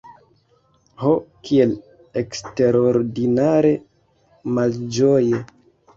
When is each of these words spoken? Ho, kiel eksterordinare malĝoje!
Ho, 1.01 1.11
kiel 1.49 1.75
eksterordinare 2.23 3.75
malĝoje! 4.57 5.43